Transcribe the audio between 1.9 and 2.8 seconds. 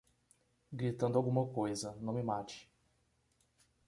não me mate